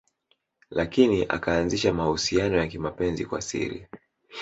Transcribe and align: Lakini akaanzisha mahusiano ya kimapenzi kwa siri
Lakini 0.69 1.25
akaanzisha 1.29 1.93
mahusiano 1.93 2.57
ya 2.57 2.67
kimapenzi 2.67 3.25
kwa 3.25 3.41
siri 3.41 3.87